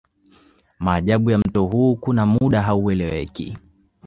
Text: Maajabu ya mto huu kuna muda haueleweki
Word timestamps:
Maajabu 0.79 1.31
ya 1.31 1.37
mto 1.37 1.65
huu 1.65 1.95
kuna 1.95 2.25
muda 2.25 2.61
haueleweki 2.61 3.57